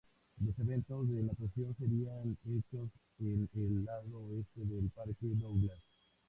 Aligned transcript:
Los 0.43 0.57
eventos 0.57 1.07
de 1.09 1.21
natación 1.21 1.75
serían 1.77 2.35
hechos 2.47 2.89
en 3.19 3.47
el 3.53 3.85
lado 3.85 4.17
oeste 4.19 4.61
del 4.61 4.89
Parque 4.89 5.27
Douglas. 5.37 5.77